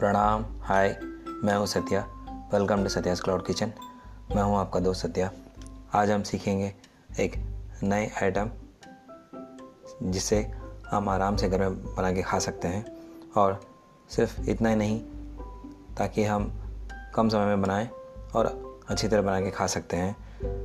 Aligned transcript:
प्रणाम, 0.00 0.44
हाय, 0.62 0.88
मैं 1.44 1.54
हूँ 1.54 1.66
Satya. 1.66 2.00
Welcome 2.52 2.82
to 2.82 2.88
Satya's 2.88 3.20
cloud 3.20 3.46
kitchen 3.46 3.72
मैं 4.36 4.42
हूँ 4.42 4.56
आपका 4.56 4.80
दोस्त 4.80 5.06
सत्या। 5.06 5.30
आज 5.94 6.10
हम 6.10 6.22
सीखेंगे 6.22 6.72
एक 7.20 7.34
नए 7.82 8.10
आइटम 8.22 8.50
जिसे 10.02 10.52
हम 10.90 11.08
आराम 11.08 11.36
से 11.36 11.48
घर 11.48 11.58
में 11.58 11.94
बना 11.94 12.12
के 12.12 12.22
खा 12.22 12.38
सकते 12.38 12.68
हैं। 12.68 12.84
और 13.36 13.60
सिर्फ़ 14.10 14.40
इतना 14.50 14.68
ही 14.68 14.76
नहीं, 14.76 15.00
ताकि 15.96 16.24
हम 16.24 16.52
कम 17.14 17.28
समय 17.28 17.46
में 17.46 17.62
बनाएँ 17.62 17.88
और 18.34 18.78
अच्छी 18.88 19.08
तरह 19.08 19.22
बना 19.22 19.40
के 19.40 19.50
खा 19.50 19.66
सकते 19.66 19.96
हैं। 19.96 20.16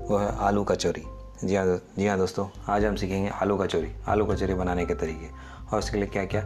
वो 0.07 0.17
है 0.17 0.35
आलू 0.37 0.63
कचौरी 0.63 1.03
जी 1.43 1.55
हाँ 1.55 1.65
जी 1.97 2.07
हाँ 2.07 2.17
दोस्तों, 2.17 2.47
आज 2.69 2.85
हम 2.85 2.95
सीखेंगे 2.95 3.29
आलू 3.29 3.57
कचौरी 3.57 3.91
आलू 4.07 4.25
कचौरी 4.25 4.53
बनाने 4.53 4.85
के 4.85 4.95
तरीके। 4.95 5.55
और 5.65 5.79
उसके 5.79 5.97
लिए 5.97 6.07
क्या 6.07 6.25
क्या 6.25 6.41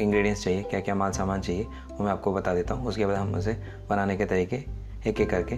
इंग्रेडिएंट्स 0.00 0.44
चाहिए 0.44 0.62
क्या 0.62 0.80
क्या 0.80 0.94
माल 0.94 1.12
सामान 1.12 1.40
चाहिए, 1.40 1.64
वो 1.64 2.04
मैं 2.04 2.12
आपको 2.12 2.32
बता 2.32 2.54
देता 2.54 2.74
हूँ। 2.74 2.86
उसके 2.86 3.06
बाद 3.06 3.16
हम 3.16 3.34
उसे 3.34 3.56
बनाने 3.90 4.16
के 4.16 4.24
तरीके 4.24 4.56
एक 5.06 5.20
एक 5.20 5.30
करके 5.30 5.54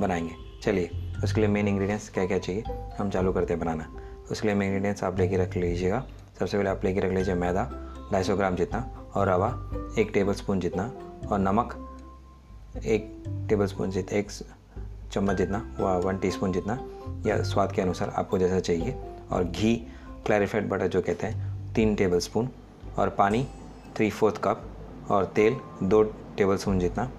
बनाएँगे। 0.00 0.30
चलिए, 0.62 0.90
उसके 1.24 1.40
लिए 1.40 1.50
मेन 1.50 1.68
इंग्रेडिएंट्स 1.68 2.08
क्या 2.08 2.26
क्या 2.26 2.38
चाहिए, 2.38 2.64
हम 2.98 3.10
चालू 3.10 3.32
करते 3.32 3.54
हैं 3.54 3.60
बनाना। 3.60 3.86
उसके 4.30 4.48
लिए 4.48 4.56
मेन 4.56 4.68
इंग्रेडिएंट्स 4.68 5.04
आप 5.04 5.18
लेके 5.18 5.36
रख 5.36 5.56
लीजिएगा। 5.56 6.06
सबसे 6.38 6.56
पहले 6.56 6.70
आप 6.70 6.84
लेके 6.84 7.00
रख 7.00 7.12
लीजिए 7.12 7.34
मैदा, 7.34 7.70
ढाई 8.12 8.22
सौ 8.22 8.36
ग्राम 8.36 8.56
जितना, 8.56 9.08
और 9.14 9.28
रवा, 9.28 9.70
एक 9.98 10.10
टेबल 10.14 10.32
स्पून 10.32 10.60
जितना, 10.60 10.92
और 11.32 11.38
नमक, 11.38 11.96
एक 12.86 13.24
टेबल 13.48 13.66
स्पून 13.66 13.90
जितना 13.90 14.18
एक 14.18 14.30
चम्मच 15.12 15.36
जितना, 15.36 15.76
व 15.80 15.82
वन 15.82 16.18
टी 16.18 16.30
स्पून 16.30 16.52
जितना, 16.52 16.78
या 17.26 17.42
स्वाद 17.42 17.72
के 17.72 17.82
अनुसार 17.82 18.08
आपको 18.08 18.38
जैसा 18.38 18.60
चाहिए। 18.60 18.96
और 19.30 19.44
घी 19.44 19.86
क्लैरिफाइड 20.26 20.68
बटर 20.68 20.86
जो 20.86 21.02
कहते 21.02 21.26
हैं, 21.26 21.50
तीन 21.74 21.94
टेबल 21.94 22.18
स्पून 22.18 22.48
और 22.98 23.08
पानी 23.08 23.48
थ्री 23.96 24.10
फोर्थ 24.10 24.40
कप 24.44 24.62
और 25.10 25.24
तेल, 25.24 25.56
दो 25.82 26.02
टेबल 26.36 26.56
स्पून 26.56 26.78
जितना 26.78 27.10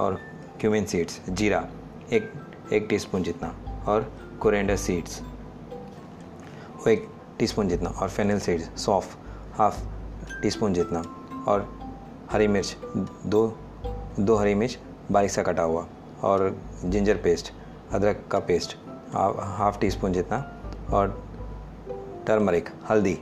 और 0.00 0.18
क्यूमिन 0.60 0.84
सीड्स 0.84 1.20
जीरा, 1.30 1.68
एक 2.12 2.32
एक 2.72 2.86
टीस्पून 2.90 3.22
जितना 3.22 3.54
और 3.88 4.12
कोरेंडर 4.40 4.76
सीड्स 4.76 5.20
वो 6.76 6.90
एक 6.90 7.08
टीस्पून 7.38 7.68
जितना 7.68 7.90
और 7.90 8.08
फेनल 8.08 8.38
सीड्स 8.38 8.68
सौफ 8.84 9.16
हाफ़ 9.58 9.80
टी 10.42 10.50
स्पून 10.50 10.74
जितना 10.74 11.02
और 11.48 11.68
हरी 12.30 12.46
मिर्च, 12.48 12.76
दो 13.26 13.46
दो 14.20 14.36
हरी 14.36 14.54
मिर्च 14.54 14.78
बारीक 15.12 15.30
सा 15.30 15.42
कटा 15.42 15.62
हुआ 15.62 15.86
और 16.22 16.56
जिंजर 16.84 17.16
पेस्ट 17.16 17.52
अदरक 17.92 18.24
का 18.30 18.38
पेस्ट 18.38 18.76
हाफ़ 19.14 19.78
टी 19.80 19.90
स्पून 19.90 20.12
जितना 20.12 20.38
और 20.92 21.18
टर्मरिक 22.26 22.68
हल्दी 22.90 23.18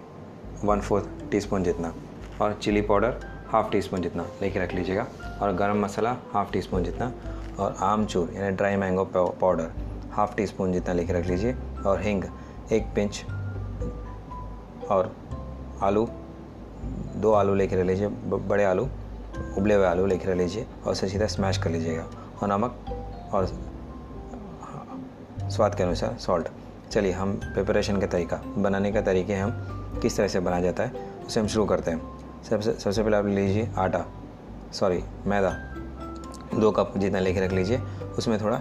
वन 0.65 0.81
फोर्थ 0.81 1.31
टी 1.31 1.41
स्पून 1.41 1.65
जितना 1.65 1.93
और 2.41 2.55
chilli 2.55 2.81
powder 2.81 3.27
half 3.49 3.71
tea 3.71 3.83
spoon 3.83 4.03
जितना 4.03 4.27
लेके 4.43 4.59
रख 4.59 4.73
लीजिएगा। 4.73 5.07
और 5.43 5.53
गरम 5.53 5.85
मसाला 5.85 6.17
हाफ़ 6.33 6.53
टी 6.53 6.63
स्पून 6.63 6.85
जितना। 6.85 7.13
और 7.59 7.77
आमचूर 7.81 8.31
यानी 8.35 8.57
dry 8.57 8.77
mango 8.77 9.05
powder 9.17 9.71
half 10.13 10.37
teaspoon 10.47 10.73
जितना 10.73 10.95
लेके 10.95 11.13
रख 11.13 11.27
लीजिए। 11.27 11.57
और 11.87 12.03
हिंग 12.03 12.25
एक 12.73 12.87
पिंच। 12.95 13.25
और 14.91 15.17
आलू, 15.83 16.09
दो 17.17 17.33
आलू 17.33 17.55
लेके 17.55 17.77
रख 17.77 17.87
लीजिए 17.87 18.09
बड़े 18.09 18.65
आलू, 18.65 18.89
उबले 19.59 19.75
हुए 19.75 19.87
आलू 19.87 20.07
लेके 20.07 20.29
रख 20.29 20.37
लीजिए। 20.37 20.67
और 20.87 20.93
उसे 20.93 21.09
सीधा 21.09 21.27
स्मैश 21.27 21.59
कर 21.59 21.71
लीजिएगा। 21.71 22.05
और 22.43 22.49
नमक 22.49 22.77
और 23.33 23.47
स्वाद 25.51 25.75
के 25.75 25.83
अनुसार 25.83 26.17
सॉल्ट 26.19 26.49
चलिए, 26.91 27.13
हम 27.13 27.33
प्रिपरेशन 27.33 27.97
का 27.97 28.07
तरीका, 28.07 28.37
बनाने 28.37 28.93
का 28.93 29.01
तरीके 29.01 29.35
हम 29.35 29.51
किस 30.03 30.17
तरह 30.17 30.29
से 30.29 30.41
बनाया 30.41 30.63
जाता 30.63 30.83
है, 30.83 30.93
उसे 31.27 31.41
हम 31.41 31.47
शुरू 31.47 31.65
करते 31.65 31.91
हैं। 31.91 32.18
सबसे 32.45 32.73
सबसे 32.73 33.03
पहले 33.03 33.17
आप 33.17 33.27
ले 33.27 33.47
लीजिए 33.47 33.69
आटा। 33.79 34.05
सॉरी 34.73 35.05
मैदा। 35.27 35.51
दो 36.61 36.71
कप 36.71 36.95
जितना 36.97 37.19
लेके 37.19 37.41
रख 37.41 37.53
लीजिए। 37.53 37.79
उसमें 38.19 38.41
थोड़ा 38.41 38.61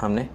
हमने 0.00 0.28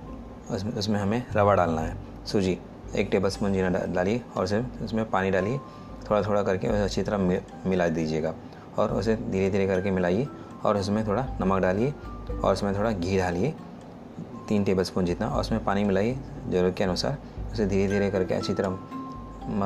उसमें 0.51 0.73
उसमें 0.73 0.99
हमें 0.99 1.23
रवा 1.33 1.55
डालना 1.55 1.81
है। 1.81 1.97
सूजी, 2.25 2.57
एक 2.95 3.09
टेबल 3.11 3.29
स्पून 3.29 3.53
जीना 3.53 3.69
डालिए 3.69 4.21
और 4.37 4.43
उसे 4.43 4.63
उसमें 4.81 5.09
पानी 5.09 5.31
डालिए। 5.31 5.57
थोड़ा 6.09 6.21
थोड़ा 6.21 6.43
करके 6.43 6.67
उसे 6.67 6.83
अच्छी 6.83 7.03
तरह 7.03 7.17
मिला 7.69 7.87
दीजिएगा। 7.87 8.33
और 8.79 8.91
उसे 8.91 9.15
धीरे 9.15 9.49
धीरे 9.49 9.67
करके 9.67 9.91
मिलाइए 9.91 10.27
और 10.65 10.77
उसमें 10.77 11.07
थोड़ा 11.07 11.25
नमक 11.41 11.61
डालिए 11.61 11.93
और 12.43 12.53
उसमें 12.53 12.77
थोड़ा 12.77 12.91
घी 12.91 13.17
डालिए। 13.17 13.53
तीन 14.47 14.63
टेबल 14.63 14.83
स्पून 14.83 15.05
जितना। 15.05 15.27
और 15.27 15.41
उसमें 15.41 15.63
पानी 15.63 15.83
मिलाइए 15.83 16.17
ज़रूरत 16.49 16.75
के 16.77 16.83
अनुसार। 16.83 17.17
उसे 17.51 17.65
धीरे 17.65 17.87
धीरे 17.87 18.11
करके 18.11 18.33
अच्छी 18.33 18.53
तरह 18.53 18.69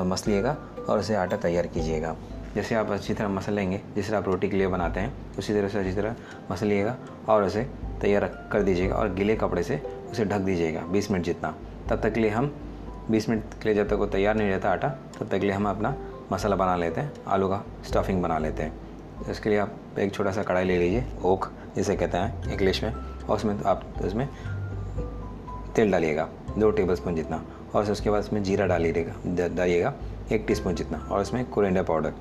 मसलिएगा 0.03 0.57
और 0.89 0.99
उसे 0.99 1.15
आटा 1.15 1.37
तैयार 1.37 1.67
कीजिएगा। 1.67 2.15
जैसे 2.55 2.75
आप 2.75 2.89
अच्छी 2.91 3.13
तरह 3.13 3.29
मसल 3.29 3.53
लेंगे, 3.53 3.81
जिस 3.95 4.07
तरह 4.07 4.17
आप 4.17 4.27
रोटी 4.27 4.49
के 4.49 4.57
लिए 4.57 4.67
बनाते 4.67 4.99
हैं, 4.99 5.13
उसी 5.39 5.53
तरह 5.53 5.67
से 5.67 5.79
अच्छी 5.79 5.93
तरह 5.93 6.15
मसलिएगा 6.51 6.95
और 7.29 7.43
उसे 7.43 7.63
तैयार 8.01 8.25
कर 8.51 8.63
दीजिएगा 8.63 8.95
और 8.95 9.13
गीले 9.13 9.35
कपड़े 9.35 9.63
से 9.63 9.81
उसे 10.11 10.25
ढक 10.25 10.39
दीजिएगा 10.39 10.81
20 10.87 11.11
मिनट 11.11 11.25
जितना। 11.25 11.53
तब 11.89 12.01
तक 12.01 12.13
के 12.13 12.19
लिए 12.19 12.29
हम 12.29 12.51
20 13.11 13.29
मिनट 13.29 13.53
के 13.53 13.69
लिए 13.69 13.75
जब 13.75 13.89
तक 13.89 13.93
वो 13.93 14.05
तैयार 14.07 14.35
नहीं 14.35 14.49
रहता 14.49 14.71
आटा, 14.71 14.89
तब 14.89 15.27
तक 15.27 15.39
के 15.39 15.45
लिए 15.45 15.55
हम 15.55 15.69
अपना 15.69 15.95
मसाला 16.31 16.55
बना 16.55 16.75
लेते 16.75 17.01
हैं, 17.01 17.11
आलू 17.27 17.47
का 17.49 17.63
स्टफिंग 17.87 18.21
बना 18.23 18.37
लेते 18.37 18.63
हैं। 18.63 19.29
इसके 19.31 19.49
लिए 19.49 19.59
आप 19.59 19.99
एक 19.99 20.13
छोटा 20.13 20.31
सा 20.31 20.43
कढ़ाई 20.43 20.65
ले 20.65 20.77
लीजिए 20.77 21.05
ओख 21.25 21.49
जिसे 21.75 21.95
कहते 21.95 22.17
हैं 22.17 22.51
इंग्लिश 22.51 22.83
में, 22.83 22.93
और 22.93 23.35
उसमें 23.35 23.63
आप 23.63 23.83
उसमें 24.05 24.27
तेल 25.75 25.91
डालिएगा, 25.91 26.27
दो 26.57 26.71
टेबल 26.71 26.95
स्पून 26.95 27.15
जितना, 27.15 27.43
और 27.75 27.91
उसके 27.91 28.09
बाद 28.09 28.19
उसमें 28.19 28.41
जीरा 28.43 28.65
डालिएगा 28.67 29.47
डालिएगा 29.47 29.93
एक 30.31 30.45
टीस्पून 30.47 30.75
जितना, 30.75 30.97
और 31.11 31.21
इसमें 31.21 31.43
coriander 31.45 31.83
powder 31.83 32.13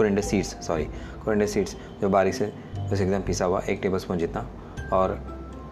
coriander 0.00 0.22
seeds 0.22 0.48
sorry 0.66 0.84
coriander 1.24 1.46
seeds 1.46 1.76
जो 2.00 2.08
बारीक 2.08 2.34
से, 2.34 2.46
जैसे 2.78 3.04
एकदम 3.04 3.22
पिसा 3.22 3.44
हुआ, 3.44 3.60
एक 3.60 3.80
टेबल 3.82 3.98
स्पून 3.98 4.18
जितना, 4.18 4.46
और 4.92 5.18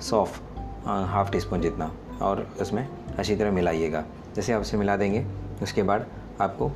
सौफ 0.02 0.40
हाफ़ 0.86 1.30
टी 1.32 1.40
स्पून 1.40 1.60
जितना, 1.60 1.90
और 2.22 2.40
उसमें 2.60 2.86
अच्छी 3.18 3.36
तरह 3.36 3.52
मिलाइएगा। 3.52 4.04
जैसे 4.36 4.52
आप 4.52 4.60
उसे 4.60 4.76
मिला 4.76 4.96
देंगे, 4.96 5.24
उसके 5.62 5.82
बाद 5.82 6.06
आपको 6.40 6.70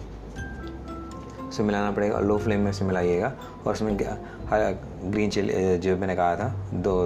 उसे 1.49 1.63
मिलाना 1.63 1.91
पड़ेगा 1.93 2.17
और 2.17 2.25
लो 2.25 2.39
फ्लेम 2.39 2.61
में 2.61 2.71
उसे 2.71 2.85
मिलाइएगा, 2.85 3.33
और 3.67 3.73
उसमें 3.73 3.97
ग्रीन 3.99 5.31
चिली 5.31 5.79
जो 5.79 5.97
मैंने 5.97 6.17
कहा 6.17 6.37
था, 6.37 6.49
दो 6.75 6.97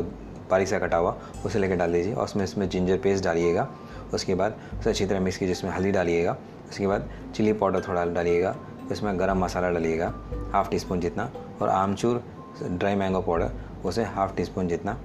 बारीक 0.51 0.69
सा 0.69 0.79
कटा 0.79 0.97
हुआ, 0.97 1.17
उसे 1.47 1.59
लेकर 1.59 1.77
डाल 1.77 1.93
दीजिए, 1.93 2.15
और 2.15 2.25
उसमें 2.25 2.45
इसमें 2.45 2.69
जिंजर 2.69 2.99
पेस्ट 2.99 3.25
डालिएगा, 3.25 3.69
उसके 4.15 4.35
बाद 4.35 4.57
उसे 4.79 4.91
अच्छी 4.91 5.07
तरह 5.07 5.21
मिक्स 5.21 5.37
कीजिए 5.37 5.55
जिसमें 5.55 5.71
हल्दी 5.73 5.91
डालिएगा, 5.93 6.37
उसके 6.71 6.87
बाद 6.87 7.11
चिली 7.35 7.53
पाउडर 7.53 7.83
थोड़ा 7.89 8.05
डालिएगा 8.05 8.57
इसमें 8.93 9.19
गरम 9.19 9.39
मसाला 9.39 9.71
डालिएगा 9.71 10.13
हाफ़ 10.53 10.71
टी 10.71 10.79
स्पून 10.79 11.01
जितना, 11.01 11.31
और 11.63 11.69
आमचूर 11.69 12.23
ड्राई 12.63 12.95
मैंगो 12.95 13.21
पाउडर 13.21 13.53
उसे 13.85 14.05
हाफ़ 14.05 14.35
टी 14.37 14.45
स्पून 14.45 14.69
जितना। 14.69 14.97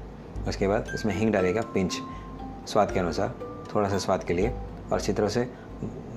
उसके 0.48 0.68
बाद 0.68 0.92
इसमें 0.96 1.14
हींग 1.14 1.32
डालिएगा 1.34 1.62
पिंच 1.62 2.00
स्वाद 2.68 2.92
के 2.92 3.00
अनुसार, 3.00 3.34
थोड़ा 3.76 3.90
सा 3.90 3.98
स्वाद 3.98 4.24
के 4.24 4.34
लिए, 4.34 4.50
और 4.92 4.94
अच्छी 4.94 5.14
तरह 5.14 5.28
से 5.28 5.50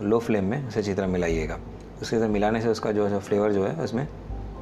लो 0.02 0.18
फ्लेम 0.18 0.44
में 0.44 0.68
उसे 0.68 0.80
अच्छी 0.80 0.94
तरह 0.94 1.06
मिलाइएगा। 1.06 1.58
उसके 2.02 2.18
साथ 2.18 2.28
मिलाने 2.28 2.60
से 2.60 2.68
उसका 2.68 2.92
जो 2.92 3.06
है 3.06 3.20
फ्लेवर 3.20 3.52
जो 3.52 3.64
है, 3.64 3.74
उसमें 3.76 4.08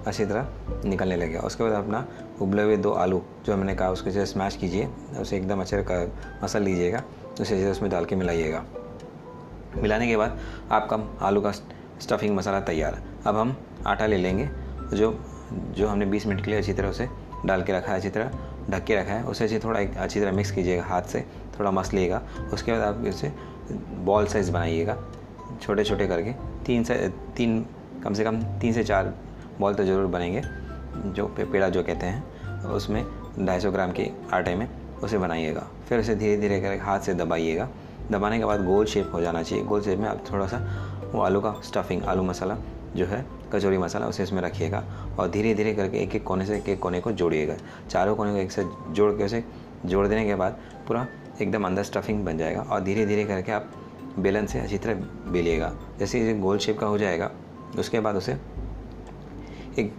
अच्छी 0.06 0.24
तरह 0.24 0.48
निकलने 0.84 1.16
लगेगा। 1.16 1.40
उसके 1.40 1.64
बाद 1.64 1.72
अपना 1.72 2.06
उबले 2.42 2.62
हुए 2.62 2.76
दो 2.76 2.92
आलू, 2.92 3.22
जो 3.46 3.56
मैंने 3.56 3.74
कहा 3.74 3.90
उसके 3.90 4.10
से 4.10 4.26
स्मैश 4.26 4.56
कीजिए, 4.56 4.88
उसे 5.20 5.36
एकदम 5.36 5.60
अच्छे 5.60 6.08
मसल 6.44 6.62
लीजिएगा, 6.62 7.02
उसे 7.40 7.70
उसमें 7.70 7.90
डाल 7.90 8.04
के 8.04 8.16
मिलाइएगा। 8.16 8.64
मिलाने 9.76 10.06
के 10.06 10.16
बाद 10.16 10.38
आपका 10.70 11.26
आलू 11.26 11.40
का 11.40 11.52
स्टफिंग 12.02 12.36
मसाला 12.36 12.60
तैयार। 12.60 13.02
अब 13.26 13.36
हम 13.36 13.56
आटा 13.86 14.06
ले 14.06 14.16
लेंगे, 14.16 14.48
जो 14.94 15.18
जो 15.52 15.86
हमने 15.88 16.06
20 16.06 16.26
मिनट 16.26 16.44
के 16.44 16.50
लिए 16.50 16.58
अच्छी 16.58 16.72
तरह 16.72 16.88
उसे 16.88 17.08
डाल 17.46 17.62
के 17.62 17.72
रखा 17.72 17.92
है, 17.92 17.96
अच्छी 17.96 18.10
तरह 18.10 18.30
ढक 18.70 18.84
के 18.84 18.96
रखा 18.96 19.12
है। 19.12 19.24
उसे 19.24 19.44
अच्छी 19.44 19.58
थोड़ा 19.58 19.80
अच्छी 19.80 20.20
तरह 20.20 20.32
मिक्स 20.32 20.50
कीजिएगा 20.50 20.84
हाथ 20.84 21.02
से, 21.02 21.24
थोड़ा 21.58 21.70
मसलिएगा 21.70 22.22
उसके 22.52 22.72
बाद 22.72 22.80
आप 22.80 23.04
इसे 23.06 23.32
बॉल 24.04 24.26
साइज़ 24.26 24.50
बनाइएगा 24.52 24.96
छोटे 25.62 25.84
छोटे 25.84 26.06
करके। 26.06 26.32
तीन 26.66 26.84
से, 26.84 26.94
तीन, 27.36 27.64
कम 28.04 28.14
से 28.14 28.24
कम 28.24 28.42
तीन 28.60 28.72
से 28.72 28.84
चार 28.84 29.12
बॉल 29.60 29.74
तो 29.74 29.84
ज़रूर 29.84 30.06
बनेंगे, 30.06 30.42
जो 31.06 31.26
पेड़ा 31.28 31.68
जो 31.68 31.82
कहते 31.82 32.06
हैं। 32.06 32.62
उसमें 32.64 33.04
ढाई 33.38 33.58
ग्राम 33.60 33.92
के 33.92 34.10
आटे 34.32 34.54
में 34.54 34.68
उसे 35.02 35.18
बनाइएगा। 35.18 35.66
फिर 35.88 36.00
उसे 36.00 36.14
धीरे 36.14 36.36
धीरे 36.36 36.60
करके 36.60 36.82
हाथ 36.82 37.00
से 37.00 37.14
दबाइएगा। 37.14 37.68
दबाने 38.10 38.38
के 38.38 38.44
बाद 38.44 38.64
गोल 38.64 38.86
शेप 38.86 39.10
हो 39.14 39.20
जाना 39.20 39.42
चाहिए। 39.42 39.64
गोल 39.64 39.82
शेप 39.82 39.98
में 39.98 40.08
आप 40.08 40.24
थोड़ा 40.32 40.46
सा 40.46 40.58
वो 41.12 41.20
आलू 41.20 41.40
का 41.40 41.54
स्टफिंग 41.64 42.02
आलू 42.04 42.22
मसाला 42.22 42.56
जो 42.96 43.06
है 43.06 43.24
कचौरी 43.52 43.78
मसाला, 43.78 44.06
उसे 44.06 44.22
इसमें 44.22 44.40
रखिएगा 44.42 44.82
और 45.18 45.30
धीरे 45.30 45.54
धीरे 45.54 45.74
करके 45.74 45.98
एक 45.98 46.14
एक 46.14 46.24
कोने 46.24 46.46
से 46.46 46.56
एक 46.56 46.68
एक 46.68 46.80
कोने 46.80 47.00
को 47.00 47.12
जोड़िएगा। 47.12 47.54
चारों 47.90 48.14
कोने 48.16 48.32
को 48.32 48.38
एक 48.38 48.52
साथ 48.52 48.92
जोड़ 48.94 49.10
के 49.12 49.24
उसे 49.24 49.42
जोड़ 49.86 50.06
देने 50.06 50.24
के 50.26 50.34
बाद 50.34 50.58
पूरा 50.88 51.06
एकदम 51.40 51.66
अंदर 51.66 51.82
स्टफिंग 51.82 52.24
बन 52.24 52.38
जाएगा 52.38 52.60
और 52.62 52.80
धीरे 52.80 53.06
धीरे 53.06 53.24
करके 53.24 53.52
आप 53.52 53.72
बेलन 54.18 54.46
से 54.46 54.58
अच्छी 54.60 54.78
तरह 54.78 54.94
बेलिएगा। 55.32 55.72
जैसे 55.98 56.20
ये 56.20 56.34
गोल 56.34 56.58
शेप 56.58 56.78
का 56.78 56.86
हो 56.86 56.98
जाएगा, 56.98 57.30
उसके 57.78 58.00
बाद 58.00 58.16
उसे 58.16 58.32
एक 59.78 59.92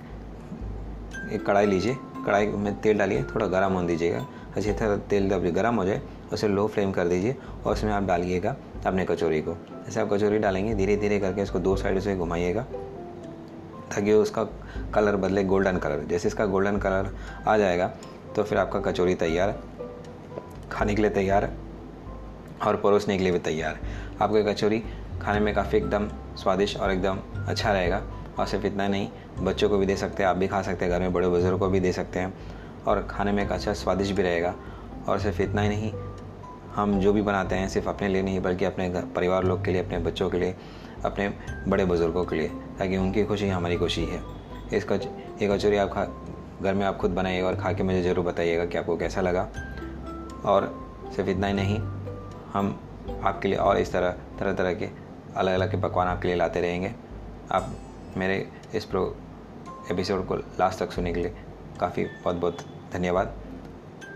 एक 1.31 1.45
कढ़ाई 1.45 1.65
लीजिए। 1.65 1.95
कढ़ाई 2.25 2.47
में 2.47 2.79
तेल 2.81 2.97
डालिए, 2.97 3.23
थोड़ा 3.25 3.45
गर्म 3.47 3.73
होने 3.73 3.87
दीजिएगा। 3.87 4.25
अच्छी 4.55 4.71
तरह 4.71 4.97
तेल 5.09 5.29
जब 5.29 5.51
गर्म 5.53 5.75
हो 5.75 5.85
जाए, 5.85 6.01
उसे 6.33 6.47
लो 6.47 6.67
फ्लेम 6.67 6.91
कर 6.91 7.07
दीजिए 7.07 7.35
और 7.65 7.73
उसमें 7.73 7.91
आप 7.91 8.03
डालिएगा 8.03 8.55
अपने 8.85 9.05
कचौरी 9.05 9.41
को। 9.41 9.57
जैसे 9.85 9.99
आप 9.99 10.09
कचौरी 10.13 10.37
डालेंगे 10.39 10.73
धीरे 10.75 10.95
धीरे 10.97 11.19
करके 11.19 11.41
इसको 11.41 11.59
दो 11.59 11.75
साइड 11.75 11.99
से 11.99 12.15
घुमाइएगा, 12.15 12.61
ताकि 13.91 14.13
उसका 14.13 14.43
कलर 14.93 15.15
बदले, 15.15 15.43
गोल्डन 15.43 15.77
कलर। 15.77 16.03
जैसे 16.05 16.27
इसका 16.27 16.45
गोल्डन 16.45 16.77
कलर 16.77 17.09
आ 17.47 17.57
जाएगा 17.57 17.87
तो 18.35 18.43
फिर 18.43 18.57
आपका 18.57 18.79
कचौरी 18.81 19.15
तैयार, 19.15 19.55
खाने 20.71 20.95
के 20.95 21.01
लिए 21.01 21.11
तैयार 21.11 21.49
और 22.61 22.75
परोसने 22.75 23.17
के 23.17 23.23
लिए 23.23 23.31
भी 23.31 23.39
तैयार। 23.41 23.79
आपका 24.21 24.41
कचौरी 24.43 24.83
खाने 25.21 25.39
में 25.39 25.53
काफ़ी 25.55 25.77
एकदम 25.77 26.07
स्वादिष्ट 26.37 26.77
और 26.77 26.91
एकदम 26.91 27.19
अच्छा 27.47 27.71
रहेगा। 27.73 28.01
और 28.39 28.45
सिर्फ़ 28.47 28.65
इतना 28.65 28.87
नहीं, 28.87 29.07
बच्चों 29.39 29.69
को 29.69 29.77
भी 29.77 29.85
दे 29.85 29.95
सकते 29.95 30.23
हैं, 30.23 30.29
आप 30.29 30.35
भी 30.35 30.47
खा 30.47 30.61
सकते 30.61 30.85
हैं, 30.85 30.93
घर 30.93 30.99
में 30.99 31.13
बड़े 31.13 31.27
बुज़ुर्ग 31.27 31.59
को 31.59 31.67
भी 31.69 31.79
दे 31.79 31.91
सकते 31.91 32.19
हैं 32.19 32.33
और 32.87 33.01
खाने 33.09 33.31
में 33.31 33.43
एक 33.43 33.51
अच्छा 33.51 33.73
स्वादिष्ट 33.73 34.13
भी 34.15 34.23
रहेगा। 34.23 34.53
और 35.07 35.19
सिर्फ़ 35.19 35.41
इतना 35.41 35.61
ही 35.61 35.69
नहीं 35.69 35.91
हम 36.75 36.99
जो 36.99 37.13
भी 37.13 37.21
बनाते 37.21 37.55
हैं 37.55 37.67
सिर्फ़ 37.69 37.89
अपने 37.89 38.07
लिए 38.07 38.21
नहीं, 38.21 38.39
बल्कि 38.39 38.65
अपने 38.65 38.89
परिवार 39.15 39.43
लोग 39.43 39.65
के 39.65 39.71
लिए, 39.71 39.83
अपने 39.83 39.97
बच्चों 39.99 40.29
के 40.29 40.37
लिए, 40.37 40.55
अपने 41.05 41.27
बड़े 41.67 41.85
बुज़ुर्गों 41.85 42.25
के 42.25 42.35
लिए, 42.35 42.47
ताकि 42.79 42.97
उनकी 42.97 43.23
खुशी 43.23 43.49
हमारी 43.49 43.77
खुशी 43.77 44.05
है। 44.05 44.21
इस 44.73 44.83
कच, 44.83 45.07
ये 45.41 45.47
कचौरी 45.47 45.77
आप 45.77 45.89
खा, 45.89 46.05
घर 46.61 46.73
में 46.73 46.85
आप 46.85 46.97
खुद 46.97 47.11
बनाइए 47.11 47.41
और 47.41 47.55
खा 47.55 47.73
के 47.73 47.83
मुझे 47.83 48.01
ज़रूर 48.01 48.25
बताइएगा 48.25 48.65
कि 48.65 48.77
आपको 48.77 48.97
कैसा 48.97 49.21
लगा। 49.21 49.47
और 50.45 50.73
सिर्फ़ 51.15 51.29
इतना 51.29 51.47
ही 51.47 51.53
नहीं, 51.53 51.79
हम 52.53 52.79
आपके 53.23 53.47
लिए 53.47 53.57
और 53.57 53.77
इस 53.77 53.91
तरह 53.91 54.11
तरह 54.39 54.53
तरह 54.53 54.73
के 54.73 54.89
अलग 55.35 55.53
अलग 55.53 55.71
के 55.71 55.77
पकवान 55.77 56.07
आपके 56.07 56.27
लिए 56.27 56.37
लाते 56.37 56.61
रहेंगे। 56.61 56.93
आप 57.51 57.75
मेरे 58.17 58.47
इस 58.75 58.85
प्रो, 58.85 59.15
एपिसोड 59.91 60.25
को 60.27 60.35
लास्ट 60.35 60.79
तक 60.79 60.91
सुनने 60.91 61.13
के 61.13 61.19
लिए 61.19 61.35
काफ़ी 61.79 62.05
बहुत 62.05 62.35
बहुत 62.35 62.57
धन्यवाद। 62.93 63.33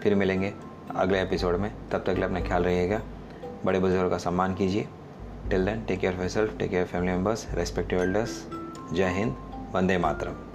फिर 0.04 0.16
मिलेंगे 0.16 0.54
अगले 0.96 1.22
एपिसोड 1.22 1.56
में। 1.56 1.72
तब 1.92 1.98
तक 1.98 2.10
लिए 2.10 2.24
अपना 2.24 2.42
ख्याल 2.42 2.64
रहिएगा 2.64 3.02
बड़े 3.66 3.80
बुज़ुर्ग 3.80 4.10
का 4.10 4.18
सम्मान 4.18 4.54
कीजिए। 4.54 4.88
Till 5.50 5.66
then 5.66 5.84
take 5.84 6.00
care 6.00 6.14
of 6.14 6.28
self 6.28 6.58
take 6.58 6.70
care 6.70 6.86
family 6.86 7.12
members 7.12 7.48
respective 7.54 8.02
elders 8.02 8.48
जय 8.94 9.10
हिंद, 9.10 9.36
वंदे 9.76 9.98
मातरम। 9.98 10.47